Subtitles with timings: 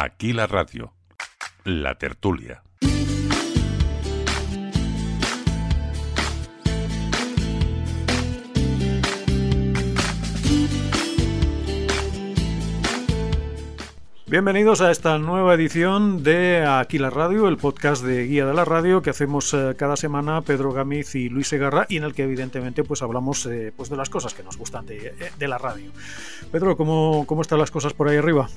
[0.00, 0.92] Aquí la radio.
[1.64, 2.62] La tertulia.
[14.26, 18.64] Bienvenidos a esta nueva edición de Aquí la Radio, el podcast de Guía de la
[18.64, 22.22] Radio que hacemos eh, cada semana Pedro Gamiz y Luis Segarra y en el que
[22.22, 25.58] evidentemente pues hablamos eh, pues de las cosas que nos gustan de, eh, de la
[25.58, 25.90] radio.
[26.52, 28.48] Pedro, ¿cómo, ¿cómo están las cosas por ahí arriba?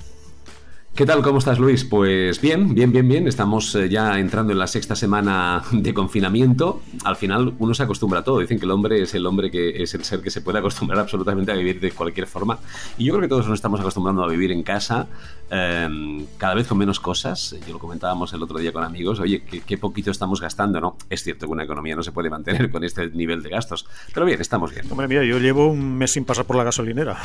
[0.94, 1.22] ¿Qué tal?
[1.22, 1.86] ¿Cómo estás, Luis?
[1.86, 3.26] Pues bien, bien, bien, bien.
[3.26, 6.82] Estamos eh, ya entrando en la sexta semana de confinamiento.
[7.04, 8.40] Al final uno se acostumbra a todo.
[8.40, 11.00] Dicen que el hombre es el hombre que es el ser que se puede acostumbrar
[11.00, 12.58] absolutamente a vivir de cualquier forma.
[12.98, 15.08] Y yo creo que todos nos estamos acostumbrando a vivir en casa,
[15.50, 17.56] eh, cada vez con menos cosas.
[17.66, 19.18] Yo lo comentábamos el otro día con amigos.
[19.18, 20.98] Oye, qué, qué poquito estamos gastando, ¿no?
[21.08, 23.86] Es cierto que una economía no se puede mantener con este nivel de gastos.
[24.12, 24.84] Pero bien, estamos bien.
[24.90, 27.16] Hombre, mira, yo llevo un mes sin pasar por la gasolinera.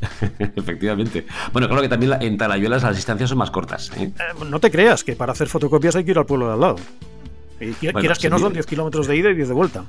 [0.56, 1.26] Efectivamente.
[1.52, 3.90] Bueno, claro que también en Talayuelas las distancias son más cortas.
[3.96, 4.12] ¿eh?
[4.18, 6.60] Eh, no te creas que para hacer fotocopias hay que ir al pueblo de al
[6.60, 6.76] lado.
[7.60, 8.54] Y quieras Bueno, que sí, no son sí.
[8.54, 9.84] 10 kilómetros de ida y 10 de vuelta.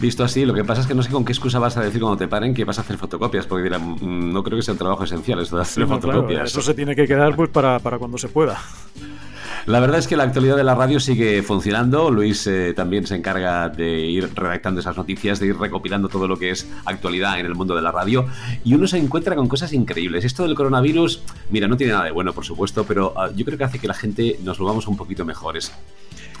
[0.00, 2.00] Visto así, lo que pasa es que no sé con qué excusa vas a decir
[2.00, 4.72] cuando te paren que vas a hacer fotocopias, porque dirán, "Mm, no creo que sea
[4.72, 6.50] un trabajo esencial esto de hacer No, claro, fotocopias.
[6.50, 8.58] eso se tiene que quedar pues para, para cuando se pueda.
[9.68, 12.10] La verdad es que la actualidad de la radio sigue funcionando.
[12.10, 16.38] Luis eh, también se encarga de ir redactando esas noticias, de ir recopilando todo lo
[16.38, 18.24] que es actualidad en el mundo de la radio.
[18.64, 20.24] Y uno se encuentra con cosas increíbles.
[20.24, 23.58] Esto del coronavirus, mira, no tiene nada de bueno, por supuesto, pero ah, yo creo
[23.58, 25.70] que hace que la gente nos volvamos un poquito mejores.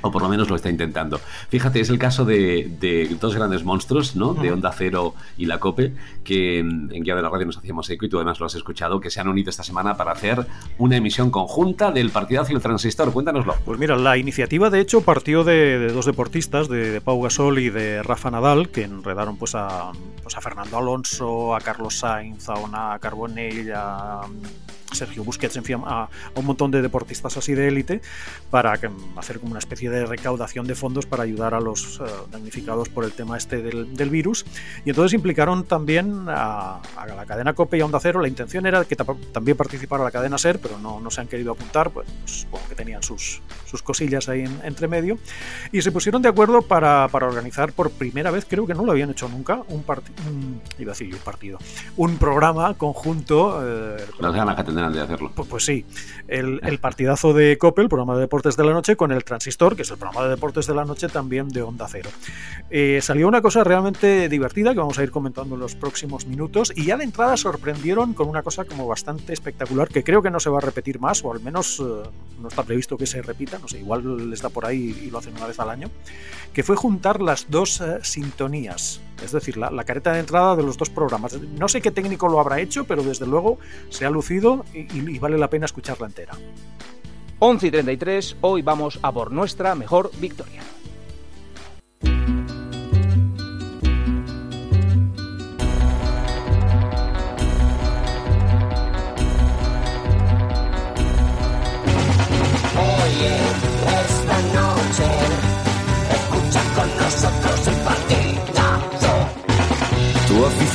[0.02, 1.20] O por lo menos lo está intentando.
[1.48, 4.34] Fíjate, es el caso de, de dos grandes monstruos, ¿no?
[4.34, 5.92] De Onda Cero y la COPE,
[6.24, 8.54] que en en Guía de la Radio nos hacíamos eco y tú además lo has
[8.54, 10.46] escuchado, que se han unido esta semana para hacer
[10.78, 13.12] una emisión conjunta del partidazo y el transistor.
[13.12, 13.54] Cuéntanoslo.
[13.64, 17.58] Pues mira, la iniciativa de hecho partió de, de dos deportistas, de, de Pau Gasol
[17.58, 22.48] y de Rafa Nadal, que enredaron pues a, pues a Fernando Alonso, a Carlos Sainz,
[22.48, 24.22] a Ona Carbonell, a
[24.98, 28.00] Sergio Busquets, en fin, a, un montón de deportistas así de élite
[28.50, 28.72] para
[29.16, 33.04] hacer como una especie de recaudación de fondos para ayudar a los eh, damnificados por
[33.04, 34.44] el tema este del, virus.
[34.84, 38.20] Y entonces implicaron también a, la cadena COPE y a Onda Cero.
[38.20, 41.52] La intención era que también participara la cadena SER, pero no, no se han querido
[41.52, 45.18] apuntar, pues supongo que tenían sus, sus cosillas ahí en- entre medio.
[45.72, 48.92] Y se pusieron de acuerdo para, para organizar por primera vez, creo que no lo
[48.92, 50.14] habían hecho nunca, un, partido
[50.78, 51.58] iba a decir un partido,
[51.96, 53.60] un programa conjunto.
[53.62, 55.32] eh, Las ganas que tendrán de hacerlo.
[55.34, 55.84] pues, pues sí,
[56.28, 59.76] el, el partidazo de COPE, el programa de deportes de la noche, con el Transistor,
[59.76, 62.10] que es el programa de deportes de la noche también de Onda Cero.
[62.70, 66.72] Eh, salió una cosa realmente divertida que vamos a ir comentando en los próximos minutos
[66.76, 70.40] y ya de entrada sorprendieron con una cosa como bastante espectacular que creo que no
[70.40, 72.08] se va a repetir más o al menos eh,
[72.40, 75.34] no está previsto que se repita, no sé, igual está por ahí y lo hacen
[75.36, 75.90] una vez al año,
[76.52, 80.62] que fue juntar las dos eh, sintonías, es decir, la, la careta de entrada de
[80.62, 81.38] los dos programas.
[81.40, 83.58] No sé qué técnico lo habrá hecho, pero desde luego
[83.90, 84.80] se ha lucido y,
[85.10, 86.34] y- vale la pena escucharla entera.
[87.40, 90.62] 11 y 33, hoy vamos a por nuestra mejor victoria.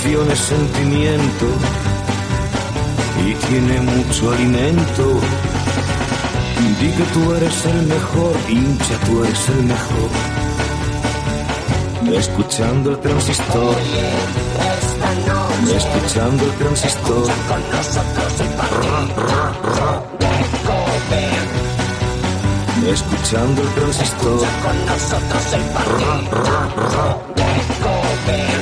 [0.03, 1.45] Tu afición es sentimiento
[3.25, 5.21] y tiene mucho alimento.
[6.81, 10.09] Di que tú eres el mejor, hincha, tú eres el mejor.
[12.19, 13.77] Escuchando el transistor,
[15.73, 17.29] escuchando el transistor.
[22.85, 24.39] Escuchando el transistor.
[24.63, 25.63] Con nosotros el.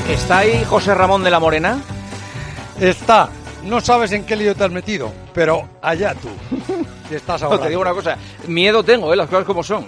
[0.09, 1.79] ¿Está ahí José Ramón de la Morena?
[2.79, 3.29] Está.
[3.65, 6.29] No sabes en qué lío te has metido, pero allá tú.
[7.09, 7.63] Te estás No, ahora.
[7.63, 8.17] te digo una cosa,
[8.47, 9.17] miedo tengo, ¿eh?
[9.17, 9.87] las cosas como son.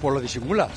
[0.00, 0.68] Pues lo disimulas.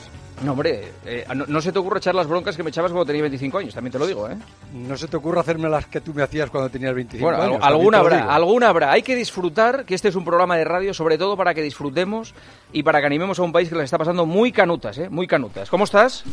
[0.44, 3.06] No, hombre, eh, no, no se te ocurre echar las broncas que me echabas cuando
[3.06, 4.38] tenía 25 años, también te lo digo, ¿eh?
[4.74, 7.50] No se te ocurre hacerme las que tú me hacías cuando tenías 25 Bueno, al-
[7.50, 7.60] años.
[7.60, 8.92] también alguna habrá, alguna habrá.
[8.94, 12.34] Hay que disfrutar, que este es un programa de radio, sobre todo para que disfrutemos
[12.72, 15.10] y para que animemos a un país que les está pasando muy canutas, ¿eh?
[15.10, 15.70] Muy canutas.
[15.70, 16.24] ¿Cómo estás?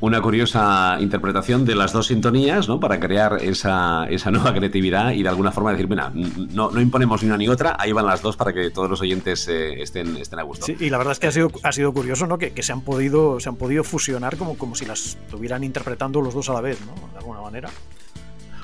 [0.00, 2.80] Una curiosa interpretación de las dos sintonías, ¿no?
[2.80, 7.22] Para crear esa, esa nueva creatividad y de alguna forma decir, mira, no, no imponemos
[7.22, 10.16] ni una ni otra, ahí van las dos para que todos los oyentes eh, estén,
[10.16, 10.66] estén a gusto.
[10.66, 12.38] Sí, y la verdad es que ha sido, ha sido curioso, ¿no?
[12.38, 16.20] Que, que se han podido, se han podido fusionar como, como si las estuvieran interpretando
[16.20, 16.94] los dos a la vez, ¿no?
[17.12, 17.70] De alguna manera.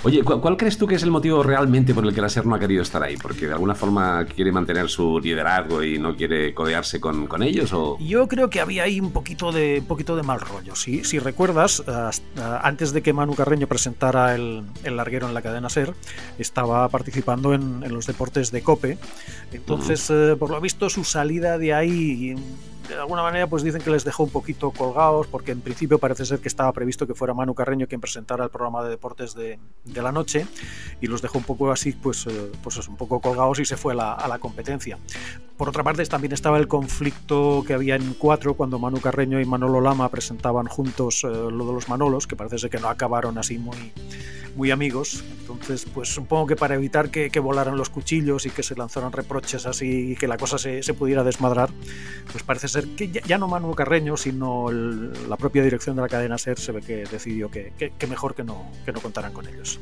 [0.02, 2.47] Oye, ¿cu- ¿cuál crees tú que es el motivo realmente por el que la SER
[2.47, 3.19] no ha querido estar ahí?
[3.19, 7.70] ¿Porque de alguna forma quiere mantener su liderazgo y no quiere codearse con, con ellos?
[7.75, 10.75] ¿O Yo creo que había ahí un poquito de, un poquito de mal rollo.
[10.75, 11.82] Si, si recuerdas,
[12.62, 15.93] antes de que Manu Carreño presentara el, el larguero en la cadena SER,
[16.38, 18.96] estaba participando en, en los deportes de COPE.
[19.53, 22.37] Entonces, eh, por lo visto, su salida de ahí,
[22.94, 26.25] de alguna manera, pues dicen que les dejó un poquito colgados, porque en principio parece
[26.25, 29.58] ser que estaba previsto que fuera Manu Carreño quien presentara el programa de deportes de,
[29.84, 30.46] de la noche,
[31.00, 33.92] y los dejó un poco así, pues, eh, pues un poco colgados y se fue
[33.94, 34.98] a la, a la competencia.
[35.56, 39.44] Por otra parte, también estaba el conflicto que había en cuatro cuando Manu Carreño y
[39.44, 43.36] Manolo Lama presentaban juntos eh, lo de los Manolos, que parece ser que no acabaron
[43.36, 43.93] así muy,
[44.56, 45.22] muy amigos.
[45.43, 49.12] Entonces, pues supongo que para evitar que, que volaran los cuchillos y que se lanzaran
[49.12, 51.70] reproches así y que la cosa se, se pudiera desmadrar,
[52.32, 56.03] pues parece ser que ya, ya no Manu Carreño, sino el- la propia dirección de
[56.03, 59.00] la cadena SER se ve que decidió que, que- que mejor que no, que no
[59.00, 59.79] contaran con ellos.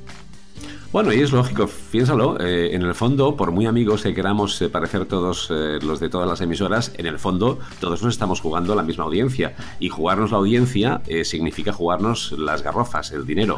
[0.90, 4.70] Bueno, y es lógico, piénsalo, eh, en el fondo, por muy amigos que queramos eh,
[4.70, 8.74] parecer todos eh, los de todas las emisoras, en el fondo todos nos estamos jugando
[8.74, 9.54] la misma audiencia.
[9.80, 13.56] Y jugarnos la audiencia significa jugarnos las garrofas, el dinero.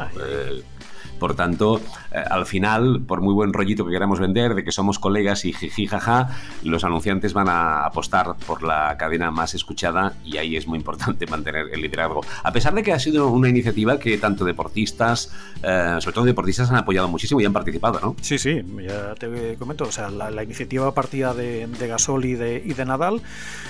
[1.21, 1.79] Por tanto,
[2.11, 5.53] eh, al final, por muy buen rollito que queramos vender, de que somos colegas y
[5.53, 6.29] jiji jaja,
[6.63, 11.27] los anunciantes van a apostar por la cadena más escuchada y ahí es muy importante
[11.29, 12.21] mantener el liderazgo.
[12.41, 15.31] A pesar de que ha sido una iniciativa que tanto deportistas,
[15.61, 18.15] eh, sobre todo deportistas, han apoyado muchísimo y han participado, ¿no?
[18.19, 22.33] Sí, sí, ya te comento, o sea, la, la iniciativa partía de, de Gasol y
[22.33, 23.21] de, y de Nadal,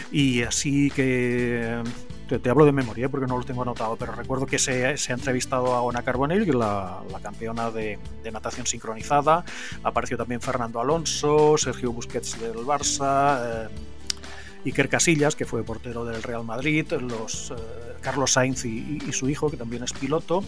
[0.10, 1.84] y así que
[2.40, 3.10] te, hablo de memoria ¿eh?
[3.10, 6.48] porque no lo tengo anotado, pero recuerdo que se, se ha entrevistado a Ona Carbonell,
[6.58, 9.44] la, la campeona de, de natación sincronizada,
[9.84, 13.68] apareció también Fernando Alonso, Sergio Busquets del Barça.
[13.68, 13.70] Eh,
[14.64, 17.56] Iker Casillas, que fue portero del Real Madrid, los eh,
[18.00, 20.44] Carlos Sainz y, su hijo, que también es piloto,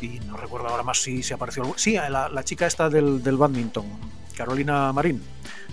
[0.00, 1.74] y no recuerdo ahora más si, si apareció.
[1.76, 3.84] Sí, la, la chica esta del, del badminton,
[4.34, 5.22] Carolina Marín,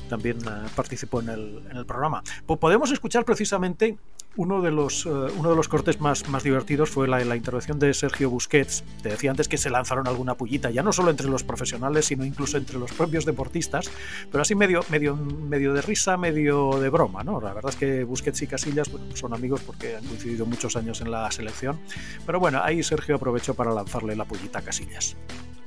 [0.10, 0.40] también
[0.76, 2.22] participó en el, en el programa.
[2.46, 3.98] Podemos escuchar precisamente
[4.38, 7.80] uno de los, uh, uno de los cortes más, más divertidos fue la, la, intervención
[7.80, 8.84] de Sergio Busquets.
[9.02, 12.26] Te decía antes que se lanzaron alguna pullita, ya no solo entre los profesionales, sino
[12.26, 13.92] incluso entre los propios deportistas,
[14.32, 17.24] pero así medio, medio, medio de risa, medio de broma.
[17.24, 17.42] ¿no?
[17.42, 21.02] La verdad es que Busquets y Casillas bueno, son amigos porque han coincidido muchos años
[21.02, 21.80] en la selección.
[22.26, 25.18] Pero bueno, ahí Sergio aprovechó para lanzarle la pullita a Casillas.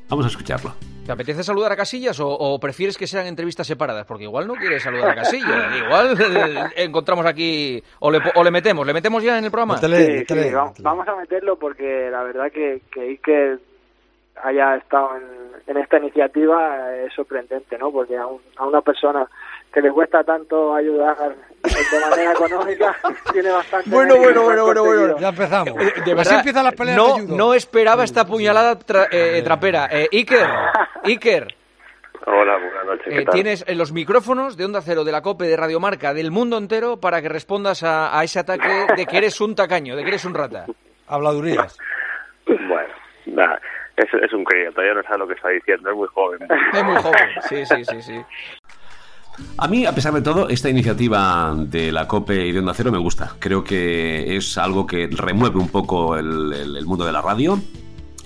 [0.09, 0.73] Vamos a escucharlo.
[1.05, 4.07] ¿Te apetece saludar a Casillas o, o, prefieres que sean entrevistas separadas?
[4.07, 5.77] Porque igual no quieres saludar a Casillas.
[5.85, 8.87] igual eh, encontramos aquí o le, o le, metemos.
[8.87, 9.77] ¿Le metemos ya en el programa?
[9.77, 13.61] Sí, sí, vamos, vamos, a meterlo porque la verdad que, que Iker
[14.43, 17.93] haya estado en, en, esta iniciativa es sorprendente, ¿no?
[17.93, 19.29] Porque a, un, a una persona
[19.75, 21.17] que le cuesta tanto ayudar
[21.63, 22.97] de manera económica
[23.33, 26.97] tiene bastante bueno bueno bueno bueno bueno ya empezamos eh, de verdad, empieza la pelea
[26.97, 30.49] no de no esperaba esta puñalada tra eh, trapera eh, Iker
[31.05, 31.55] Iker
[32.27, 33.19] Hola, buenas noches.
[33.19, 36.99] Eh, tienes los micrófonos de Onda Cero, de la COPE, de Radiomarca, del mundo entero
[36.99, 40.25] para que respondas a, a, ese ataque de que eres un tacaño, de que eres
[40.25, 40.65] un rata.
[41.07, 41.77] Habladurías.
[42.47, 42.95] Bueno,
[43.27, 43.61] nada,
[43.97, 46.49] es, es un crío, todavía no sabe lo que está diciendo, es muy joven.
[46.73, 48.25] Es muy joven, sí, sí, sí, sí.
[49.57, 52.93] A mí, a pesar de todo, esta iniciativa de la COPE y de Onda Cero
[52.93, 53.37] me gusta.
[53.39, 57.61] Creo que es algo que remueve un poco el, mundo de la radio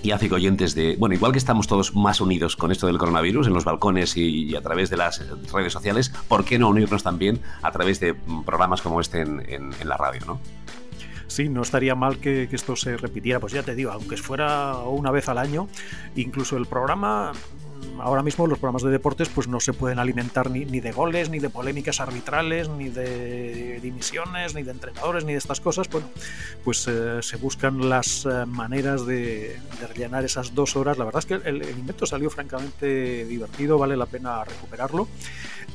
[0.01, 0.95] y hace que oyentes de...
[0.97, 4.55] Bueno, igual que estamos todos más unidos con esto del coronavirus en los balcones y,
[4.55, 8.13] a través de las redes sociales, ¿por qué no unirnos también a través de
[8.45, 10.39] programas como este en, la radio, no?
[11.27, 15.11] Sí, no estaría mal que, esto se repitiera, pues ya te digo, aunque fuera una
[15.11, 15.67] vez al año,
[16.15, 17.33] incluso el programa
[17.99, 21.29] ahora mismo los programas de deportes pues no se pueden alimentar ni, ni de goles,
[21.29, 25.89] ni de polémicas arbitrales, ni de dimisiones, ni de entrenadores, ni de estas cosas.
[25.89, 26.09] Bueno,
[26.63, 30.97] pues eh, se buscan las eh, maneras de, de, rellenar esas dos horas.
[30.97, 35.07] La verdad es que el, el, invento salió francamente divertido, vale la pena recuperarlo.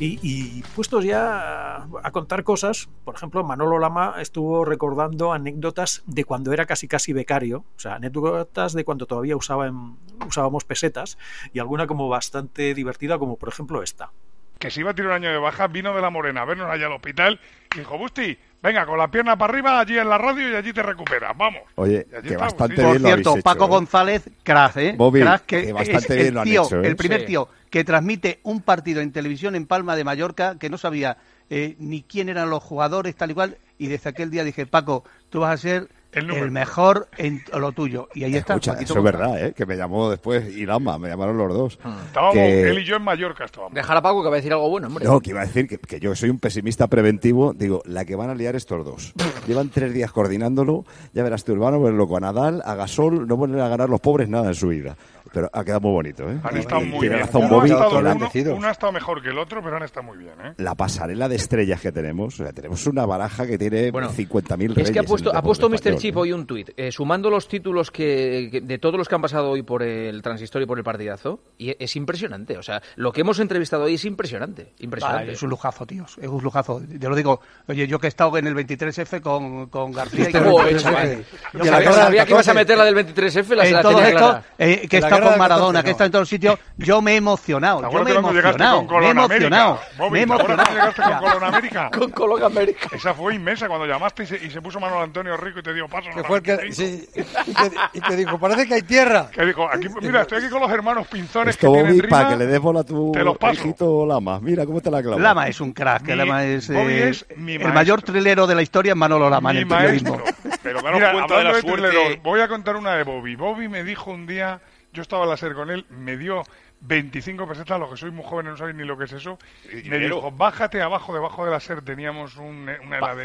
[0.00, 6.24] Y, y, puestos ya a contar cosas, por ejemplo, Manolo Lama estuvo recordando anécdotas de
[6.24, 9.96] cuando era casi casi becario, o sea, anécdotas de cuando todavía usaba en,
[10.26, 11.16] usábamos pesetas
[11.52, 14.10] y alguna como bastante divertida, como por ejemplo esta.
[14.58, 16.68] Que se iba a tirar un año de baja, vino de la Morena a vernos
[16.68, 17.38] allá al hospital
[17.72, 20.72] y dijo, Busti, venga, con la pierna para arriba, allí en la radio y allí
[20.72, 21.62] te recuperas, vamos.
[21.76, 23.68] Oye, que bastante bien Por lo cierto, habéis Paco ¿eh?
[23.68, 24.94] González, crack, ¿eh?
[24.96, 26.86] Bobby, crack que, que bastante es bien el lo han tío, hecho, ¿eh?
[26.88, 27.26] el primer Sí.
[27.26, 31.16] tío que transmite un partido en televisión en Palma de Mallorca que no sabía
[31.50, 35.04] eh, ni quién eran los jugadores, tal y cual, y desde aquel día dije, Paco,
[35.30, 38.08] tú vas a ser El mejor en lo tuyo.
[38.14, 38.54] Y ahí está.
[38.54, 39.52] Escucha, Paquito eso es verdad, ¿eh?
[39.54, 41.78] que me llamó después Ilama, me llamaron los dos.
[42.06, 43.74] Estábamos, Que- él y yo en Mallorca estábamos.
[43.74, 45.04] Dejar a Paco que va a decir algo bueno, hombre.
[45.04, 47.52] No, que iba a decir que, que yo soy un pesimista preventivo.
[47.52, 49.12] Digo, la que van a liar estos dos.
[49.46, 50.84] Llevan tres días coordinándolo.
[51.12, 53.26] Ya verás, a volver loco a Nadal, a Gasol.
[53.26, 54.96] No vuelven a ganar los pobres nada en su vida.
[55.32, 56.38] Pero ha quedado muy bonito, ¿eh?
[56.44, 57.26] Han estado y muy tiene bien.
[57.26, 59.82] razón Uno ha, Bobby, estado, uno- uno ha estado mejor que el otro, pero han
[59.82, 60.34] estado muy bien.
[60.44, 60.54] ¿eh?
[60.58, 62.38] la pasarela de estrellas que tenemos.
[62.38, 64.78] O sea, tenemos una baraja que tiene Bueno, 50.000 reyes.
[64.78, 65.96] Es que ha puesto, ha puesto Mr.
[66.04, 69.22] Chip hoy un tuit, eh, sumando los títulos que, que- de todos los que han
[69.22, 72.58] pasado hoy por el transistor y por el partidazo, y es impresionante.
[72.58, 74.72] O sea, lo que hemos entrevistado hoy es impresionante.
[74.80, 75.22] Impresionante.
[75.24, 76.18] Vale, es un lujazo, tíos.
[76.20, 76.80] Es un lujazo.
[77.00, 77.40] Te lo digo.
[77.68, 80.76] Oye, yo que he estado en el 23F con, con García y con el.
[80.78, 81.24] 23F.
[81.54, 83.82] Yo Yo sabía, que- sabía que ibas a meter la del 23F, la, en la
[83.82, 84.44] todo tenía esto, clara.
[84.58, 87.12] eh, que está guerra con Maradona, 14 que está en todos los sitios, yo me
[87.12, 87.80] he emocionado.
[87.80, 88.86] ¿Te Yo me he emocionado.
[88.86, 89.80] con Me he Colón emocionado.
[90.10, 91.22] Me he ¿te acuerdas cuando llegaste con emocionado.
[91.24, 91.90] Colón América?
[91.98, 92.88] Con Colón América.
[92.92, 95.72] Esa fue inmensa cuando llamaste y se, y se puso Manuel Antonio Rico y te
[95.72, 96.10] dio paso.
[96.14, 99.30] Que fue el que, sí, y, que, y que dijo, parece que hay tierra.
[99.34, 102.28] Que dijo, aquí, mira, estoy aquí con los hermanos Pinzones Esto, que tienen Bobby, para
[102.30, 103.60] que le des bola a tu te los paso.
[103.62, 104.40] hijito Lama.
[104.40, 105.20] Mira cómo te la clava.
[105.20, 106.02] Lama es un crack.
[106.04, 108.96] que Mi- Lama es, Bobby eh, es mi el mayor trilero de la historia es
[108.96, 110.16] Manolo Lama en el periodismo.
[110.18, 110.34] maestro.
[110.62, 111.88] Pero daros Mira, cuenta de hablando la de suerte.
[111.88, 113.36] trilero, voy a contar una de Bobby.
[113.36, 114.60] Bobby me dijo un día,
[114.92, 116.42] yo estaba en la SER con él, me dio
[116.80, 119.38] 25 pesetas, los que soy muy jóvenes no sabéis ni lo que es eso.
[119.86, 123.24] Me dijo, bájate abajo, debajo de la SER teníamos un, una Pa- heladería.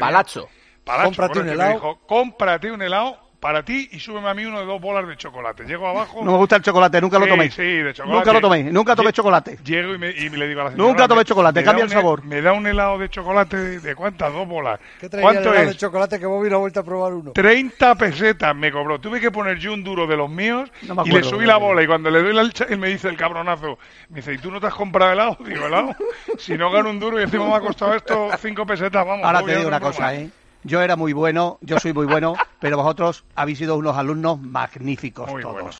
[0.90, 1.68] Palazzo, Cómprate un helado.
[1.68, 5.08] Me dijo, cómprate un helado para ti y súbeme a mí uno de dos bolas
[5.08, 5.64] de chocolate.
[5.64, 6.22] Llego abajo.
[6.22, 7.50] No me gusta el chocolate, nunca lo Sí, tomé.
[7.50, 8.18] Sí, de chocolate.
[8.18, 9.58] Nunca lo tomé, nunca tomé chocolate.
[9.64, 10.88] Llego y, me, y le digo a la señora...
[10.88, 12.22] Nunca tomé chocolate, cambia el sabor.
[12.24, 14.78] Me da un helado de chocolate de, de cuántas, dos bolas.
[15.00, 17.32] ¿Qué traía el ¿Cuánto helado de chocolate que Bobby no ha vuelto a probar uno?
[17.32, 19.00] 30 pesetas me cobró.
[19.00, 21.82] Tuve que poner yo un duro de los míos No y le subí la bola.
[21.82, 23.78] Y cuando le doy la él me dice el cabronazo,
[24.10, 25.38] me dice, ¿y tú no te has comprado helado?
[25.46, 25.96] Digo, helado.
[26.36, 29.24] Si no gano un duro y encima me ha costado esto 5 pesetas, vamos.
[29.24, 30.14] Ahora te digo una cosa.
[30.14, 30.30] ¿eh?
[30.62, 35.30] Yo era muy bueno, yo soy muy bueno, pero vosotros habéis sido unos alumnos magníficos
[35.30, 35.78] Muy todos.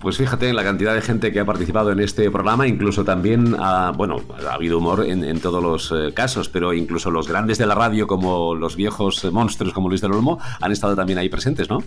[0.00, 3.90] Pues fíjate la cantidad de gente que ha participado en este programa, incluso también ha,
[3.90, 7.66] bueno, ha habido humor en, en todos los eh, casos, pero incluso los grandes de
[7.66, 11.28] la radio, como los viejos eh, monstruos como Luis del Olmo, han estado también ahí
[11.28, 11.82] presentes, ¿no?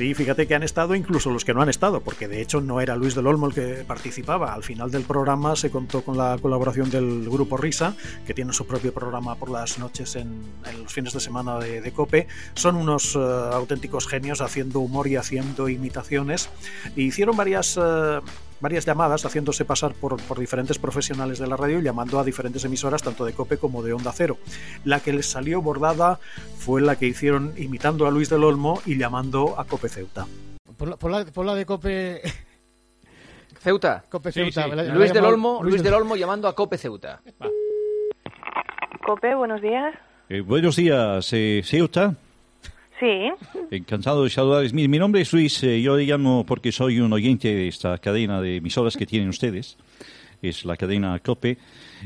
[0.00, 2.80] Sí, fíjate que han estado incluso los que no han estado, porque de hecho no
[2.80, 4.54] era Luis del Olmo el que participaba.
[4.54, 7.94] Al final del programa se contó con la colaboración del grupo Risa,
[8.26, 10.40] que tiene su propio programa por las noches en,
[10.82, 12.28] los fines de semana de, de Cope.
[12.54, 16.48] Son unos eh, auténticos genios haciendo humor y haciendo imitaciones.
[16.96, 17.76] Y hicieron varias...
[17.76, 18.20] eh,
[18.60, 22.64] varias llamadas haciéndose pasar por, por diferentes profesionales de la radio y llamando a diferentes
[22.64, 24.38] emisoras tanto de Cope como de Onda Cero.
[24.84, 26.18] La que les salió bordada
[26.58, 30.26] fue la que hicieron imitando a Luis del Olmo y llamando a Cope Ceuta.
[30.76, 32.22] Por la, por la, por la de Cope.
[33.60, 34.04] Ceuta.
[34.08, 34.50] Cope sí.
[34.54, 37.20] la- Luis del Olmo, Luis del Olmo llamando a Cope Ceuta.
[39.04, 39.94] Cope, buenos días.
[40.28, 42.14] Eh, buenos días, eh, Ceuta.
[43.00, 43.30] Sí,
[43.70, 44.72] Encantado de saludarles.
[44.74, 45.62] Mi, mi nombre es Luis.
[45.64, 49.30] eh, yo le llamo porque soy un oyente de esta cadena de emisoras que tienen
[49.30, 49.78] ustedes.
[50.42, 51.56] Es la cadena COPE.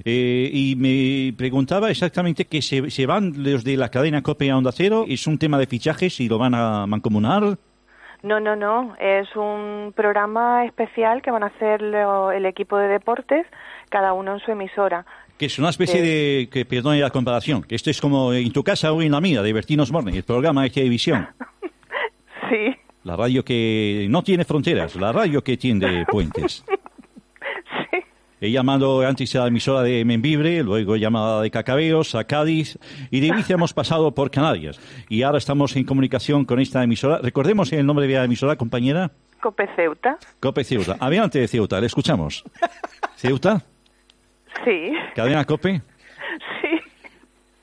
[0.05, 4.57] Eh, y me preguntaba exactamente que se, se van los de la cadena COPE a
[4.57, 5.05] Onda Cero.
[5.09, 7.57] ¿Es un tema de fichajes y lo van a mancomunar?
[8.23, 8.95] no, no, no.
[8.99, 13.47] Es un programa especial que van a hacer lo- el equipo de deportes,
[13.91, 15.05] cada uno en su emisora.
[15.39, 18.63] Que es una especie de, que perdone la comparación, que esto es como en tu
[18.63, 21.29] casa o en la mía, de Bertinos Morning, el programa de televisión.
[22.51, 26.63] Sí, La radio que no tiene fronteras, la radio que tiene puentes.
[28.39, 32.25] He llamado antes a la emisora de Membibre, luego he llamado a de Cacabeos, a
[32.25, 32.79] Cádiz,
[33.11, 34.79] y de Ibiza hemos pasado por Canarias.
[35.09, 37.21] Y ahora estamos en comunicación con esta emisora.
[37.23, 39.11] Recordemos el nombre de la emisora, compañera.
[39.41, 40.19] Cope Ceuta.
[40.41, 40.99] Cope Ceuta.
[41.01, 42.45] Adelante de Ceuta, le escuchamos.
[43.17, 43.65] ¿Ceuta?
[44.65, 45.81] Sí, ¿Cadena Cope?
[46.63, 46.69] sí.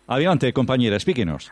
[0.08, 1.52] Adelante, compañera, explíquenos.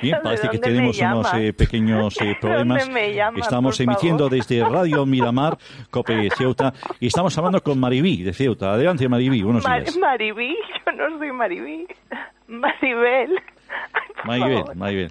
[0.00, 2.88] Bien, ¿De parece que tenemos unos eh, pequeños eh, problemas.
[3.14, 4.30] llama, estamos emitiendo favor?
[4.30, 5.58] desde Radio Miramar,
[5.90, 8.74] Cope Ceuta, y estamos hablando con Maribí de Ceuta.
[8.74, 9.96] Adelante, Maribí, buenos Mar- días.
[9.96, 10.56] Maribí,
[10.86, 11.86] yo no soy Maribí.
[12.46, 13.40] Maribel.
[14.24, 15.10] Maribel, Maribel.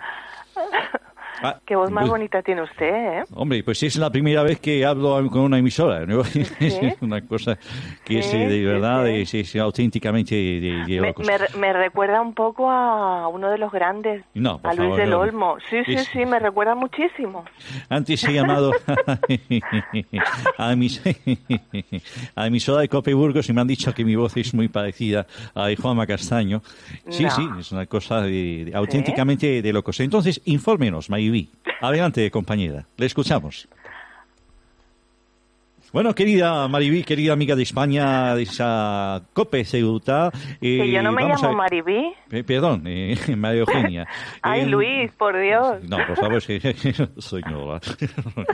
[1.44, 3.24] Ah, Qué voz más pues, bonita tiene usted, ¿eh?
[3.36, 6.06] Hombre, pues es la primera vez que hablo con una emisora.
[6.06, 6.22] ¿no?
[6.60, 7.58] Es una cosa
[8.04, 9.12] que es Sí, eh, de sí, verdad, sí.
[9.22, 13.72] Es, es auténticamente de, de Me, me me recuerda un poco a uno de los
[13.72, 15.14] grandes, No, a Luis favor, del.
[15.14, 15.58] Olmo.
[15.70, 17.46] Sí, sí, Es- sí, me recuerda muchísimo.
[17.90, 18.72] Antes he llamado
[20.58, 21.02] a, mis,
[22.36, 25.26] a emisora de Cope Burgos y me han dicho que mi voz es muy parecida
[25.56, 26.62] a Juanma Castaño.
[27.10, 27.32] Sí, No.
[27.32, 30.00] sí, es una cosa de- de- auténticamente de locos.
[30.00, 31.10] Entonces, infórmenos,
[31.82, 32.86] Adelante, compañera.
[32.98, 33.68] Le escuchamos.
[35.94, 40.32] Bueno, querida Maribí, querida amiga de España, de esa COPE Ceuta.
[40.62, 42.14] eh, Que yo no me vamos llamo Maribí.
[42.30, 44.06] Eh, perdón, eh, María Eugenia.
[44.42, 45.82] Ay, Eh, Luis, por Dios.
[45.84, 47.80] No, por favor, señora.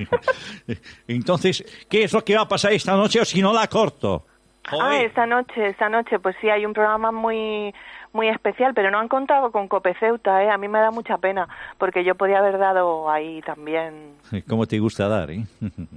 [1.08, 4.27] Entonces, ¿qué es lo que va a pasar esta noche o si no la corto?
[4.72, 7.74] Ah, esta noche, esta noche, pues sí, hay un programa muy
[8.13, 10.50] muy especial, pero no han contado con Copeceuta, ¿eh?
[10.50, 14.13] A mí me da mucha pena, porque yo podía haber dado ahí también.
[14.48, 15.43] ¿Cómo te gusta dar, eh?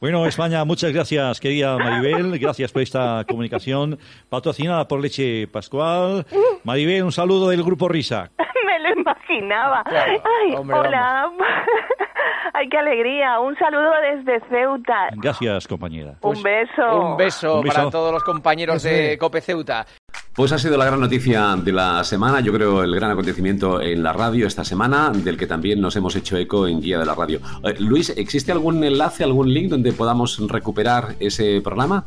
[0.00, 2.38] Bueno, España, muchas gracias, querida Maribel.
[2.38, 3.98] Gracias por esta comunicación
[4.28, 6.26] patrocinada por Leche Pascual.
[6.62, 8.30] Maribel, un saludo del Grupo Risa.
[8.66, 8.90] me lo
[9.36, 9.82] imaginaba.
[9.84, 11.30] Claro, Ay, hombre, hola.
[12.52, 13.40] Ay, qué alegría.
[13.40, 15.08] Un saludo desde Ceuta.
[15.16, 16.14] Gracias, compañera.
[16.20, 17.00] un beso.
[17.00, 17.74] Un beso, Un beso.
[17.76, 19.86] para todos los compañeros de Cope Ceuta.
[20.34, 24.02] Pues ha sido la gran noticia de la semana, yo creo el gran acontecimiento en
[24.02, 27.14] la radio esta semana, del que también nos hemos hecho eco en Guía de la
[27.14, 27.40] Radio.
[27.62, 32.04] Eh, Luis, ¿existe algún enlace, algún link donde podamos recuperar ese programa?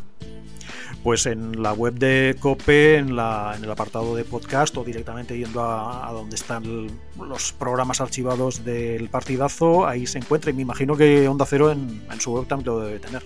[1.04, 5.62] Pues en la web de COPE, en, la, el apartado de podcast o directamente yendo
[5.62, 6.88] a, a donde están
[7.18, 12.02] los programas archivados del partidazo, ahí se encuentra y me imagino que Onda Cero en,
[12.12, 13.24] en su web también lo debe tener.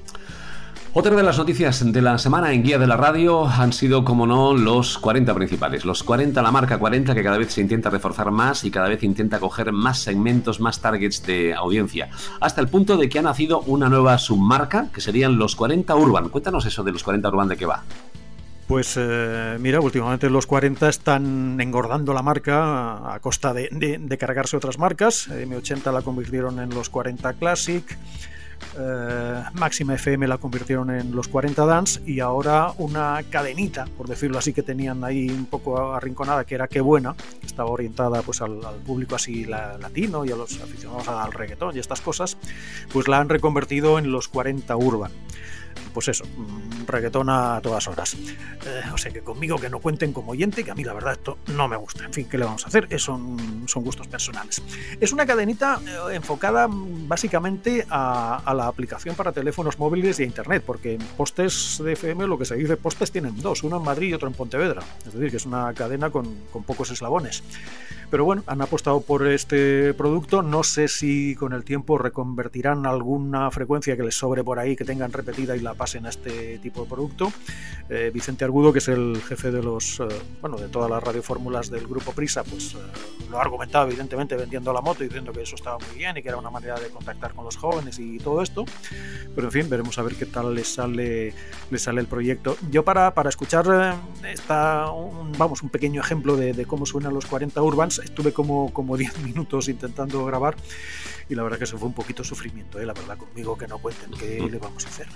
[0.94, 4.28] Otra de las noticias de la semana en Guía de la Radio han sido, como
[4.28, 5.86] no, los 40 principales.
[5.86, 9.02] Los 40, la marca 40, que cada vez se intenta reforzar más y cada vez
[9.04, 12.10] intenta coger más segmentos, más targets de audiencia.
[12.42, 16.28] Hasta el punto de que ha nacido una nueva submarca, que serían los 40 Urban.
[16.28, 17.84] Cuéntanos eso de los 40 Urban, ¿de qué va?
[18.68, 24.18] Pues eh, mira, últimamente los 40 están engordando la marca a, costa de, de- de
[24.18, 25.30] cargarse otras marcas.
[25.30, 27.98] M80 la convirtieron en los 40 Classic.
[28.80, 34.38] Eh, Máxima FM la convirtieron en los 40 Dance y ahora una cadenita, por decirlo
[34.38, 37.16] así, que tenían ahí un poco arrinconada, que era Qué Buena,
[37.46, 41.80] estaba orientada pues al, público así la- latino y a los aficionados al reggaetón y
[41.80, 42.38] estas cosas,
[42.92, 45.12] pues la han reconvertido en los 40 Urban.
[45.94, 46.24] Pues eso,
[46.92, 48.14] reggaetón a todas horas.
[48.14, 51.14] Eh, o sea que conmigo que no cuenten como oyente, que a mí la verdad
[51.14, 52.06] esto no me gusta.
[52.06, 52.88] En fin, ¿qué le vamos a hacer?
[52.90, 54.62] Eh, son, son gustos personales.
[55.00, 60.96] Es una cadenita eh, enfocada básicamente a, la aplicación para teléfonos móviles y internet, porque
[60.96, 64.14] en postes de FM lo que se dice postes tienen dos, uno en Madrid y
[64.14, 64.82] otro en Pontevedra.
[65.06, 67.44] Es decir, que es una cadena con, con pocos eslabones.
[68.12, 70.42] Pero bueno, han apostado por este producto.
[70.42, 74.84] No sé si con el tiempo reconvertirán alguna frecuencia que les sobre por ahí, que
[74.84, 77.32] tengan repetida y la pasen a este tipo de producto.
[77.90, 80.08] Eh, Vicente Argudo, que es el jefe de los, eh,
[80.40, 82.78] bueno, de todas las radiofórmulas del grupo Prisa, pues eh,
[83.30, 86.22] lo ha argumentado evidentemente vendiendo la moto y diciendo que eso estaba muy bien y
[86.22, 88.64] que era una manera de contactar con los jóvenes y todo esto.
[89.36, 91.34] Pero en fin, veremos a ver qué tal les sale,
[91.70, 92.56] les sale el proyecto.
[92.70, 97.14] Yo para, para escuchar eh, esta, un, vamos, un pequeño ejemplo de, de cómo suenan
[97.14, 100.56] los 40 Urbans, estuve como, como 10 minutos intentando grabar
[101.32, 102.86] y la verdad que eso fue un poquito sufrimiento, ¿eh?
[102.86, 105.08] la verdad conmigo que no cuenten qué le vamos a hacer.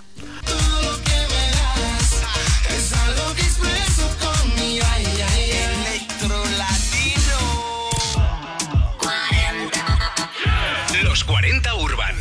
[2.75, 7.37] Es algo que expreso con mi ay, ay, electro latino.
[8.99, 11.03] 40.
[11.03, 12.15] Los 40 Urban.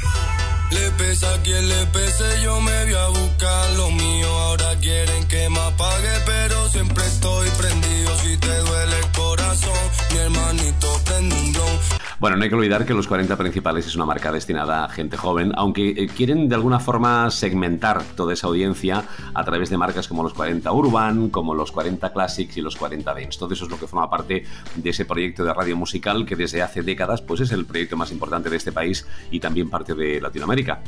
[0.71, 4.29] Le pesa a quien le pese, yo me voy a buscar lo mío.
[4.29, 8.17] Ahora quieren que me apague, pero siempre estoy prendido.
[8.21, 9.79] Si te duele el corazón,
[10.13, 11.81] mi hermanito prende un blon.
[12.25, 15.19] Bueno, no hay que olvidar que los 40 principales es una marca destinada a gente
[15.19, 20.09] joven, aunque eh, quieren de alguna forma segmentar toda esa audiencia a través de marcas
[20.09, 23.39] como los 40 Urban, como los 40 Classics y los 40 Dance.
[23.39, 24.43] Todo eso es lo que forma parte
[24.75, 28.11] de ese proyecto de radio musical que desde hace décadas pues es el proyecto más
[28.11, 30.81] importante de este país y también parte de Latinoamérica.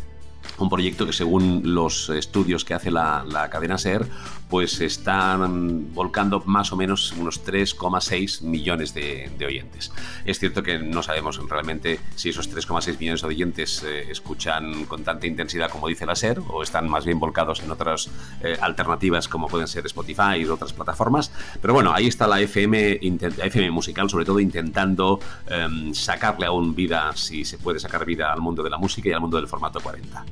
[0.57, 4.07] Un proyecto que según los estudios que hace la, la cadena SER,
[4.49, 9.91] pues están volcando más o menos unos 3,6 millones de, oyentes.
[10.25, 15.03] Es cierto que no sabemos realmente si esos 3,6 millones de oyentes eh, escuchan con
[15.03, 18.09] tanta intensidad como dice la SER o están más bien volcados en otras
[18.43, 21.33] eh, alternativas como pueden ser Spotify y otras plataformas.
[21.61, 26.47] Pero bueno, ahí está la FM, intent- la FM musical, sobre todo intentando em, sacarle
[26.47, 29.39] aún vida, si se puede sacar vida al mundo de la música y al mundo
[29.39, 30.25] del formato 40.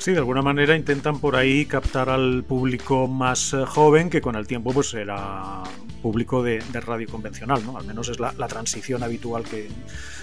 [0.00, 4.34] Sí, de alguna manera intentan por ahí captar al público más eh, joven que con
[4.34, 5.62] el tiempo pues será
[6.00, 7.76] público de, de radio convencional, ¿no?
[7.76, 9.68] Al menos es la, la transición habitual que,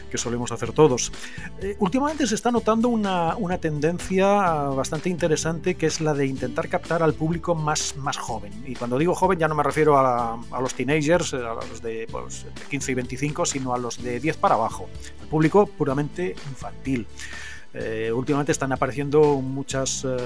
[0.09, 1.11] que solemos hacer todos.
[1.61, 6.69] Eh, últimamente se está notando una, una tendencia bastante interesante que es la de intentar
[6.69, 8.51] captar al público más, más joven.
[8.65, 12.07] Y cuando digo joven ya no me refiero a, a los teenagers, a los de
[12.11, 14.89] pues, entre 15 y 25, sino a los de 10 para abajo.
[15.21, 17.05] El público puramente infantil.
[17.73, 20.17] Eh, últimamente están apareciendo muchas, eh,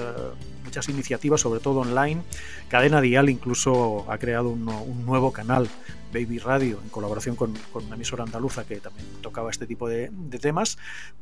[0.64, 2.22] muchas iniciativas, sobre todo online.
[2.68, 4.64] Cadena Dial incluso ha creado un,
[5.04, 5.68] nuevo canal
[6.12, 10.78] Baby Radio, en colaboración con, una emisora andaluza que también tocaba este tipo de, temas,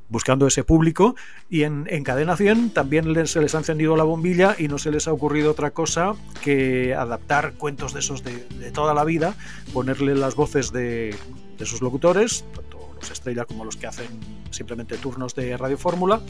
[0.09, 1.15] buscando ese público.
[1.49, 4.91] Y en, en Cadena 100 también se les ha encendido la bombilla y no se
[4.91, 8.41] les ha ocurrido otra cosa que adaptar cuentos de esos de,
[8.73, 9.35] toda la vida,
[9.73, 11.15] ponerle las voces de
[11.65, 12.45] sus locutores,
[13.01, 14.09] los estrella como los que hacen
[14.51, 16.21] simplemente turnos de Radio Fórmula.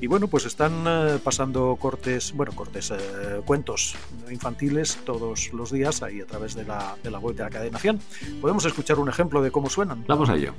[0.00, 3.94] Y bueno, pues están eh, pasando cortes, bueno, cortes, eh, cuentos
[4.30, 7.78] infantiles todos los días ahí a través de la, de la web de la cadena
[7.78, 8.00] 100.
[8.40, 10.04] Podemos escuchar un ejemplo de cómo suenan.
[10.06, 10.54] Vamos a ello.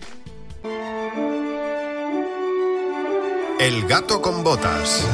[3.60, 5.08] El gato con botas.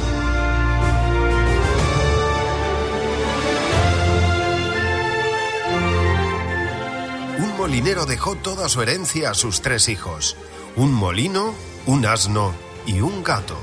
[7.67, 10.37] Molinero dejó toda su herencia a sus tres hijos,
[10.77, 11.53] un molino,
[11.85, 13.57] un asno y un gato.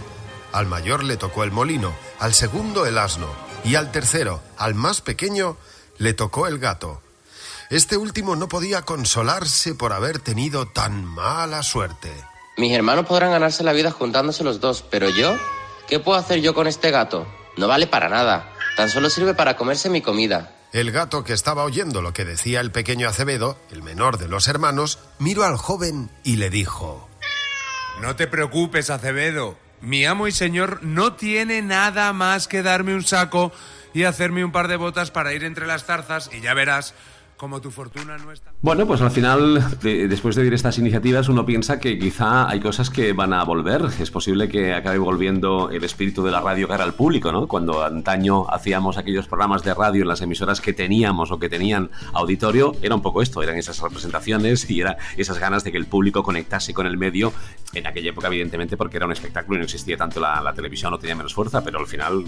[0.53, 3.29] Al mayor le tocó el molino, al segundo el asno
[3.65, 5.57] y al tercero, al más pequeño,
[5.97, 7.01] le tocó el gato.
[7.71, 12.13] Este último no podía consolarse por haber tenido tan mala suerte.
[12.59, 15.35] Mis hermanos podrán ganarse la vida juntándose los dos, pero yo,
[15.89, 17.27] ¿qué puedo hacer yo con este gato?
[17.57, 20.55] No vale para nada, tan solo sirve para comerse mi comida.
[20.75, 24.49] El gato, que estaba oyendo lo que decía el pequeño Acevedo, el menor de los
[24.49, 27.09] hermanos, miró al joven y le dijo
[28.01, 29.57] No te preocupes, Acevedo.
[29.81, 33.53] Mi amo y señor no tiene nada más que darme un saco
[33.93, 36.93] y hacerme un par de botas para ir entre las zarzas y ya verás
[37.45, 38.25] como tu fortuna no.
[38.63, 42.59] Bueno, pues al final, de, después de oír estas iniciativas, uno piensa que quizá hay
[42.59, 43.83] cosas que van a volver.
[44.01, 47.47] Es posible que acabe volviendo el espíritu de la radio cara al público, ¿no?
[47.47, 51.91] Cuando antaño hacíamos aquellos programas de radio en las emisoras que teníamos o que tenían
[52.15, 55.85] auditorio, era un poco esto, eran esas representaciones y era esas ganas de que el
[55.85, 57.35] público conectase con el medio.
[57.75, 60.93] En aquella época, evidentemente, porque era un espectáculo y no existía tanto la, la televisión,
[60.93, 62.25] no tenía menos fuerza, pero al final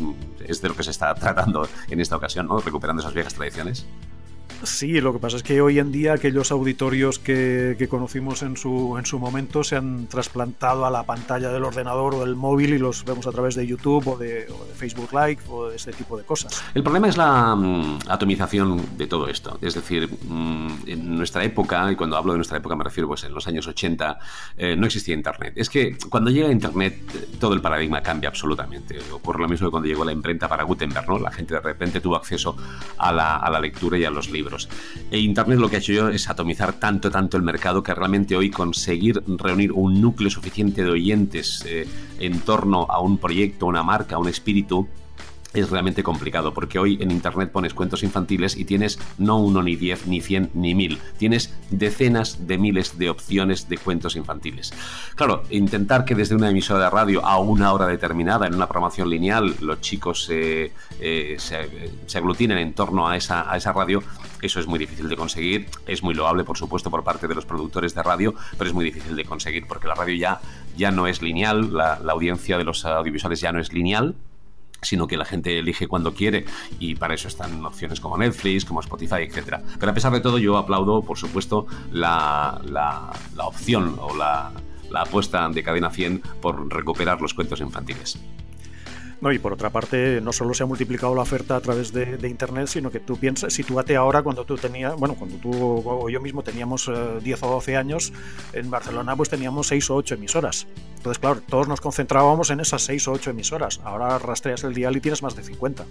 [0.47, 2.59] es de lo que se está tratando en esta ocasión, ¿no?
[2.59, 3.87] Recuperando esas viejas tradiciones.
[4.63, 8.57] Sí, lo que pasa es que hoy en día aquellos auditorios que, que, conocimos en
[8.57, 12.75] su, en su momento se han trasplantado a la pantalla del ordenador o del móvil
[12.75, 15.77] y los vemos a través de YouTube o de, o de Facebook Live o de
[15.77, 16.63] ese tipo de cosas.
[16.75, 19.59] El problema es la um, atomización de todo esto.
[19.61, 23.25] Es decir, um, en nuestra época, y cuando hablo de nuestra época me refiero pues
[23.25, 24.19] en los años 80,
[24.57, 25.53] eh, no existía Internet.
[25.57, 26.99] Es que cuando llega Internet
[27.39, 28.99] todo el paradigma cambia absolutamente.
[29.13, 31.19] Ocurre lo mismo que cuando llegó la imprenta para Gutenberg, ¿no?
[31.19, 32.57] La gente de repente tuvo acceso
[32.99, 34.46] a la, a la lectura y a los libros.
[35.11, 38.37] E Internet lo que ha hecho yo es atomizar tanto, tanto el mercado que realmente
[38.37, 41.87] hoy conseguir reunir un núcleo suficiente de oyentes eh,
[42.19, 44.89] en torno a un proyecto, una marca, un espíritu,
[45.57, 49.77] es realmente complicado porque hoy en internet pones cuentos infantiles y tienes no uno, ni
[49.77, 50.99] diez, ni cien, ni mil.
[51.19, 54.73] Tienes decenas de miles de opciones de cuentos infantiles.
[55.15, 59.09] Claro, intentar que desde una emisora de radio a una hora determinada, en una programación
[59.09, 64.03] lineal, los chicos eh, eh, se, se, aglutinen en torno a esa, a esa radio,
[64.43, 65.67] eso es muy difícil de conseguir.
[65.87, 68.85] Es muy loable, por supuesto, por parte de los productores de radio, pero es muy
[68.85, 70.41] difícil de conseguir porque la radio ya,
[70.77, 74.15] ya no es lineal, la audiencia de los audiovisuales ya no es lineal
[74.83, 76.45] sino que la gente elige cuando quiere
[76.79, 79.59] y para eso están opciones como Netflix, como Spotify, etc.
[79.79, 83.13] Pero a pesar de todo yo aplaudo, por supuesto, la, la,
[83.47, 84.53] opción o la,
[84.91, 88.19] la apuesta de Cadena 100 por recuperar los cuentos infantiles.
[89.21, 92.29] No, y por otra parte, no solo se ha multiplicado la oferta a través de,
[92.29, 96.21] Internet, sino que tú piensas, sitúate ahora cuando tú tenías, bueno, cuando tú o yo
[96.21, 98.13] mismo teníamos eh, 10 o 12 años,
[98.53, 100.67] en Barcelona pues teníamos 6 o 8 emisoras.
[100.97, 103.81] Entonces, claro, todos nos concentrábamos en esas 6 o 8 emisoras.
[103.85, 105.87] Ahora rastreas el dial y tienes más de 50.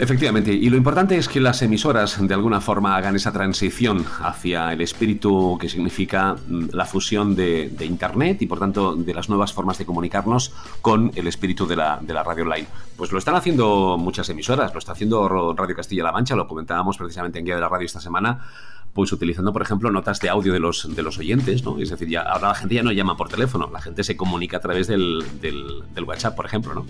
[0.00, 4.72] Efectivamente, y lo importante es que las emisoras de alguna forma hagan esa transición hacia
[4.72, 9.76] el espíritu que significa la fusión de, Internet y por tanto de las nuevas formas
[9.76, 12.68] de comunicarnos con el espíritu de la, radio online.
[12.96, 17.40] Pues lo están haciendo muchas emisoras, lo está haciendo Radio Castilla-La Mancha, lo comentábamos precisamente
[17.40, 18.46] en Guía de la Radio esta semana,
[18.92, 21.76] pues utilizando, por ejemplo, notas de audio de los, oyentes, ¿no?
[21.80, 24.58] Es decir, ya, ahora la gente ya no llama por teléfono, la gente se comunica
[24.58, 26.86] a través del, del WhatsApp, por ejemplo, ¿no?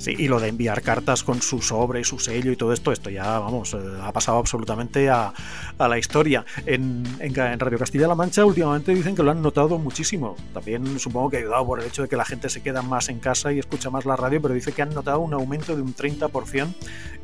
[0.00, 3.10] Sí, y lo de enviar cartas con su sobre, su sello y todo esto, esto
[3.10, 5.30] ya, vamos, eh, ha pasado absolutamente a,
[5.76, 6.42] a la historia.
[6.64, 10.36] En, en, en Radio Castilla-La Mancha últimamente dicen que lo han notado muchísimo.
[10.54, 13.10] También supongo que ha ayudado por el hecho de que la gente se queda más
[13.10, 15.82] en casa y escucha más la radio, pero dice que han notado un aumento de
[15.82, 16.68] un 30%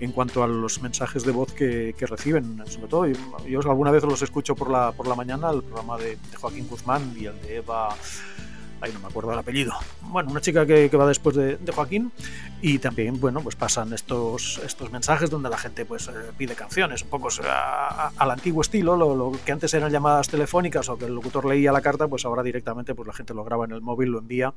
[0.00, 2.62] en cuanto a los mensajes de voz que, que reciben.
[2.66, 6.16] Sobre todo, yo, alguna vez los escucho por la, por la mañana, el programa de,
[6.16, 7.96] de Joaquín Guzmán y el de Eva
[8.80, 9.72] ahí no me acuerdo el apellido.
[10.02, 12.12] Bueno, una chica que, va después de, Joaquín
[12.62, 17.02] y también, bueno, pues pasan estos, estos mensajes donde la gente pues eh, pide canciones,
[17.02, 17.28] un poco
[18.16, 21.80] al antiguo estilo, lo, que antes eran llamadas telefónicas o que el locutor leía la
[21.80, 24.54] carta, pues ahora directamente pues la gente lo graba en el móvil, lo envía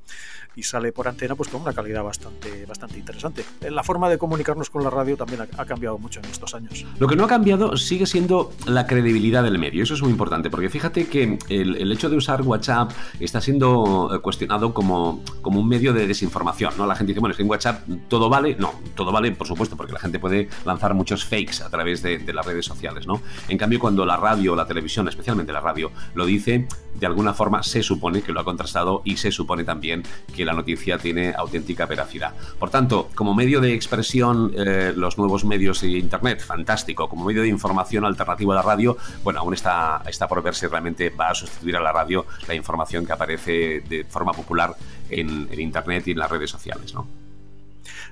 [0.55, 3.43] y sale por antena pues con una calidad bastante, bastante interesante.
[3.69, 6.85] La forma de comunicarnos con la radio también ha, cambiado mucho en estos años.
[6.97, 10.49] Lo que no ha cambiado sigue siendo la credibilidad del medio, eso es muy importante,
[10.49, 15.93] porque fíjate que el hecho de usar WhatsApp está siendo cuestionado como, como un medio
[15.93, 16.85] de desinformación, ¿no?
[16.85, 18.55] La gente dice, bueno, es que en WhatsApp todo vale.
[18.59, 22.17] No, todo vale, por supuesto, porque la gente puede lanzar muchos fakes a través de,
[22.19, 23.21] de las redes sociales, ¿no?
[23.47, 26.67] En cambio, cuando la radio o la televisión, especialmente la radio, lo dice,
[26.99, 30.03] de alguna forma se supone que lo ha contrastado y se supone también
[30.35, 32.33] que la noticia tiene auténtica veracidad.
[32.57, 37.09] Por tanto, como medio de expresión, eh, los nuevos medios de Internet, fantástico.
[37.09, 40.67] Como medio de información alternativo a la radio, bueno, aún está, está por ver si
[40.67, 44.75] realmente va a sustituir a la radio la información que aparece de forma popular
[45.09, 47.28] en, en Internet y en las redes sociales, ¿no?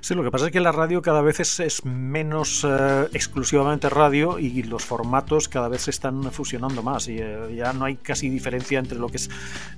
[0.00, 3.88] Sí, lo que pasa es que la radio cada vez es, es menos eh, exclusivamente
[3.88, 7.96] radio y los formatos cada vez se están fusionando más y eh, ya no hay
[7.96, 9.28] casi diferencia entre lo que es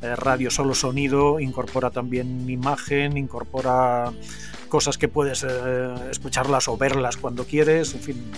[0.03, 4.13] eh, radio solo sonido, incorpora también imagen, incorpora
[4.69, 8.33] cosas que puedes escucharlas o verlas cuando quieres, en fin,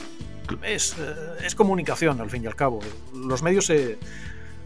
[0.63, 0.97] es,
[1.45, 2.81] es comunicación al fin y al cabo.
[3.15, 3.99] Los medios se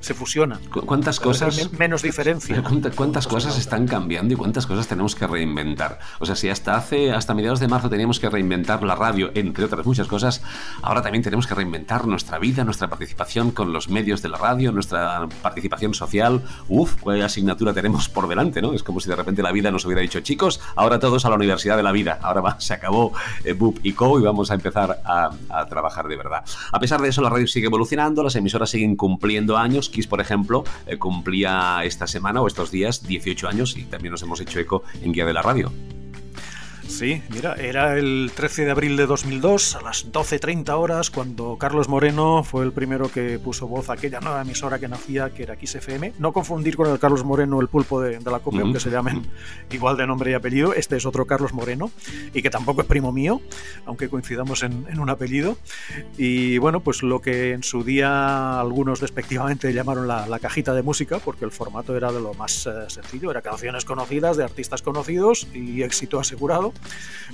[0.07, 0.61] se fusionan.
[0.71, 1.73] ¿Cuántas cosas?
[1.73, 2.62] menos diferencia.
[2.62, 5.99] ¿Cuántas, cuántas cosas están cambiando y cuántas cosas tenemos que reinventar?
[6.21, 9.64] O sea, si hasta hace, hasta mediados de marzo teníamos que reinventar la radio, entre
[9.64, 10.42] otras muchas cosas,
[10.83, 14.71] ahora también tenemos que reinventar nuestra vida, nuestra participación con los medios de la radio,
[14.71, 16.40] nuestra participación social.
[16.69, 18.73] Uf, qué asignatura tenemos por delante, ¿no?
[18.75, 21.35] Es como si de repente la vida nos hubiera dicho, chicos, ahora todos a la
[21.35, 22.21] universidad de la vida.
[22.23, 26.07] Ahora va, se acabó eh, BUP y CO y vamos a empezar a, a trabajar
[26.07, 26.45] de verdad.
[26.71, 30.65] A pesar de eso, la radio sigue evolucionando, las emisoras siguen cumpliendo años Por ejemplo,
[30.87, 34.83] eh, cumplía esta semana o estos días 18 años y también nos hemos hecho eco
[35.03, 35.73] en Guía de la Radio.
[36.88, 41.88] Sí, mira, era el 13 de abril de 2002, a las 12.30 horas, cuando Carlos
[41.88, 45.57] Moreno fue el primero que puso voz a aquella nueva emisora que nacía, que era
[45.61, 46.14] XFM.
[46.18, 48.64] No confundir con el Carlos Moreno, el pulpo de, de la copia, mm -hmm.
[48.64, 49.27] aunque se llamen
[49.70, 50.72] igual de nombre y apellido.
[50.75, 51.90] Este es otro Carlos Moreno,
[52.33, 53.40] y que tampoco es primo mío,
[53.85, 55.59] aunque coincidamos en, en un apellido.
[56.16, 60.83] Y bueno, pues lo que en su día algunos despectivamente llamaron la, la cajita de
[60.83, 64.81] música, porque el formato era de lo más eh, sencillo, era canciones conocidas de artistas
[64.83, 66.72] conocidos y éxito asegurado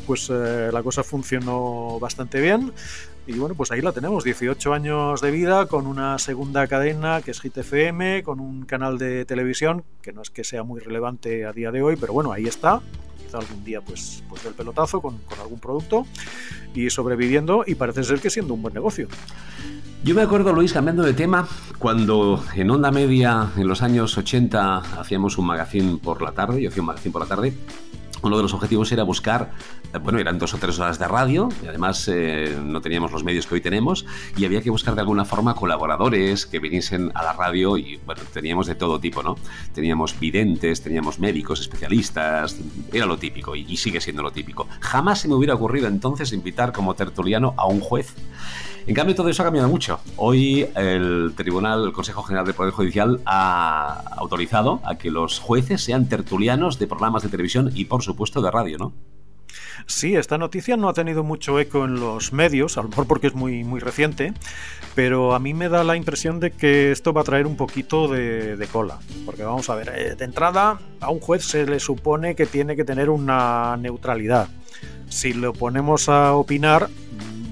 [0.07, 2.73] pues eh, la cosa funcionó bastante bien.
[3.27, 7.31] Y bueno, pues ahí la tenemos, 18 años de vida con una segunda cadena que
[7.31, 11.45] es Hit FM, con un canal de televisión que no es que sea muy relevante
[11.45, 12.81] a día de hoy, pero bueno, ahí está.
[13.25, 16.05] Quizá algún día pues, pues del pelotazo con algún producto
[16.75, 19.07] y sobreviviendo y parece ser que siendo un buen negocio.
[20.05, 21.47] Yo me acuerdo, Luis, cambiando de tema,
[21.79, 26.71] cuando en Onda Media, en los años 80, hacíamos un magazine por la tarde, yo
[26.71, 27.53] hacía un magazine por la tarde,
[28.23, 29.53] uno de los objetivos era buscar,
[30.03, 33.47] bueno, eran dos o tres horas de radio y además eh, no teníamos los medios
[33.47, 34.07] que hoy tenemos
[34.37, 38.23] y había que buscar de alguna forma colaboradores que viniesen a la radio y bueno,
[38.33, 39.37] teníamos de todo tipo, ¿no?
[39.75, 42.57] Teníamos videntes, teníamos médicos, especialistas,
[42.93, 44.69] era lo típico y, y sigue siendo lo típico.
[44.81, 48.15] Jamás se me hubiera ocurrido entonces invitar como tertuliano a un juez.
[48.87, 50.01] En cambio, todo eso ha cambiado mucho.
[50.17, 55.83] Hoy el Tribunal, el Consejo General del Poder Judicial ha autorizado a que los jueces
[55.83, 58.93] sean tertulianos de programas de televisión y, por supuesto, de radio, ¿no?
[59.87, 63.27] Sí, esta noticia no ha tenido mucho eco en los medios, a lo mejor porque
[63.29, 64.33] es muy, muy reciente,
[64.95, 68.09] pero a mí me da la impresión de que esto va a traer un poquito
[68.09, 68.99] de, cola.
[69.25, 72.77] Porque vamos a ver, eh, de entrada a un juez se le supone que tiene
[72.77, 74.49] que tener una neutralidad.
[75.09, 76.89] Si lo ponemos a opinar,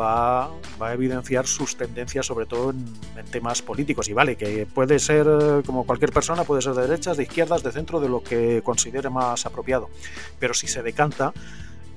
[0.00, 2.84] va, va, a evidenciar sus tendencias, sobre todo en,
[3.16, 4.08] en, temas políticos.
[4.08, 5.26] Y vale, que puede ser,
[5.66, 9.10] como cualquier persona, puede ser de derechas, de izquierdas, de centro, de lo que considere
[9.10, 9.90] más apropiado.
[10.38, 11.32] Pero si se decanta,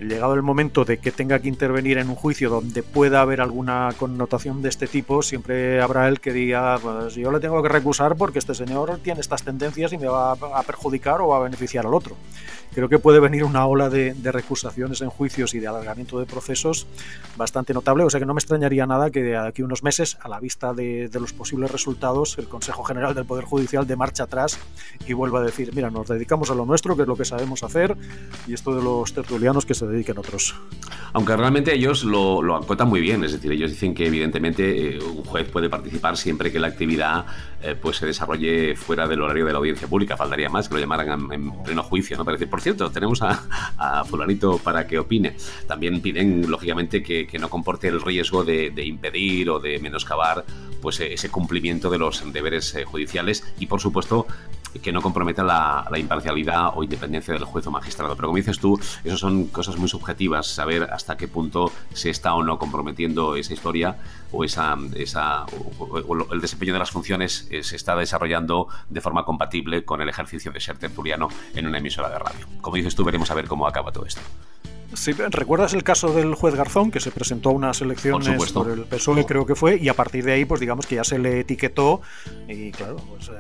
[0.08, 3.90] llegado el momento de que tenga que intervenir en un juicio donde pueda haber alguna
[3.98, 8.16] connotación de este tipo, siempre habrá el que diga, pues yo le tengo que recusar
[8.16, 11.86] porque este señor tiene estas tendencias y me va a perjudicar o va a beneficiar
[11.86, 12.16] al otro.
[12.74, 16.26] Creo que puede venir una ola de, de recusaciones en juicios y de alargamiento de
[16.26, 16.88] procesos
[17.38, 20.18] bastante notable, o sea que no me extrañaría nada que de aquí a unos meses,
[20.22, 23.96] a la vista de, de los posibles resultados, el Consejo General del Poder Judicial de
[23.96, 24.58] marcha atrás
[25.06, 27.62] y vuelva a decir, mira, nos dedicamos a lo nuestro, que es lo que sabemos
[27.62, 27.96] hacer,
[28.48, 30.56] y esto de los tertulianos que se dediquen otros.
[31.14, 35.00] Aunque realmente ellos lo, lo acotan muy bien, es decir, ellos dicen que evidentemente eh,
[35.00, 37.26] un juez puede participar siempre que la actividad
[37.62, 40.80] eh, pues se desarrolle fuera del horario de la audiencia pública, faltaría más que lo
[40.80, 42.26] llamaran en, en pleno juicio, ¿no?
[42.26, 43.44] Para por cierto, tenemos a,
[43.78, 45.36] a, fulanito para que opine.
[45.68, 50.44] También piden, lógicamente, que, que no comporte el riesgo de, impedir o de menoscabar
[50.82, 54.28] pues ese cumplimiento de los deberes eh, judiciales y, por supuesto,
[54.82, 58.16] que no comprometa la, imparcialidad o independencia del juez o magistrado.
[58.16, 62.34] Pero como dices tú, eso son cosas muy subjetivas, saber hasta qué punto se está
[62.34, 63.98] o no comprometiendo esa historia
[64.32, 70.02] o esa, el desempeño de las funciones eh, se está desarrollando de forma compatible con
[70.02, 72.48] el ejercicio de ser tertuliano en una emisora de radio.
[72.62, 74.22] Como dices tú, veremos a ver cómo acaba todo esto.
[74.96, 78.86] Sí, ¿Recuerdas el caso del juez Garzón que se presentó a unas elecciones por, el
[78.86, 81.42] PSOE, creo que fue, y a partir de ahí, pues digamos que ya se le
[81.42, 82.02] etiquetó
[82.48, 83.32] y claro, pues eh,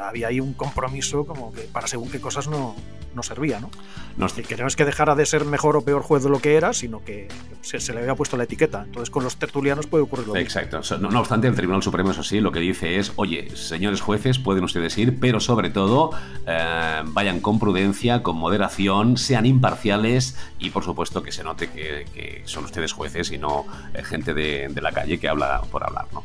[0.00, 2.76] había ahí un compromiso como que para según qué cosas no,
[3.14, 3.70] no servía, ¿no?
[4.16, 6.56] No, que no es que dejara de ser mejor o peor juez de lo que
[6.56, 7.28] era, sino que
[7.62, 8.82] se, se le había puesto la etiqueta.
[8.84, 10.44] Entonces con los tertulianos puede ocurrir lo mismo.
[10.44, 10.80] Exacto.
[10.98, 14.38] No, no, obstante, el Tribunal Supremo, eso sí, lo que dice es, oye, señores jueces,
[14.38, 16.10] pueden ustedes ir, pero sobre todo
[16.46, 22.06] eh, vayan con prudencia, con moderación, sean imparciales y por supuesto que se note que,
[22.12, 25.84] que son ustedes jueces y no eh, gente de, de, la calle que habla por
[25.84, 26.24] hablar, ¿no?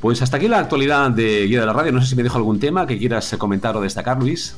[0.00, 1.92] Pues hasta aquí la actualidad de Guía de la Radio.
[1.92, 4.56] No sé si me dejo algún tema que quieras comentar o destacar, Luis.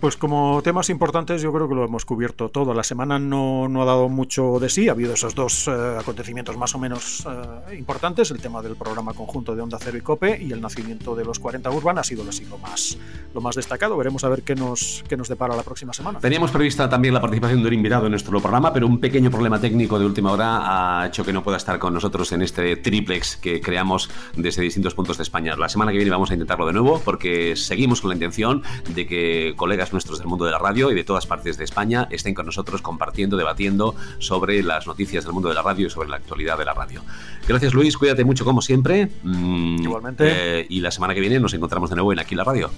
[0.00, 2.72] Pues como temas importantes yo creo que lo hemos cubierto todo.
[2.72, 6.56] La semana no, no ha dado mucho de sí, ha habido esos dos eh, acontecimientos
[6.56, 7.26] más o menos
[7.70, 11.14] eh, importantes, el tema del programa conjunto de Onda Cero y Cope y el nacimiento
[11.14, 12.96] de los 40 Urban ha sido así lo más,
[13.34, 13.94] lo más destacado.
[13.98, 16.18] Veremos a ver qué nos, qué nos depara la próxima semana.
[16.18, 19.60] Teníamos prevista también la participación de un invitado en nuestro programa, pero un pequeño problema
[19.60, 23.36] técnico de última hora ha hecho que no pueda estar con nosotros en este triplex
[23.36, 25.56] que creamos desde distintos puntos de España.
[25.56, 28.62] La semana que viene vamos a intentarlo de nuevo porque seguimos con la intención
[28.94, 29.52] de que
[29.90, 32.46] colegas nuestros del mundo de la radio y de todas partes de España estén con
[32.46, 36.58] nosotros compartiendo, debatiendo sobre las noticias del mundo de la radio y sobre la actualidad
[36.58, 37.02] de la radio.
[37.46, 39.10] Gracias Luis, cuídate mucho como siempre.
[39.22, 40.24] Mm, Igualmente.
[40.26, 42.70] Eh, y la semana que viene nos encontramos de nuevo en Aquí la Radio.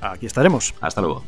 [0.00, 0.74] Aquí estaremos.
[0.80, 1.24] Hasta luego.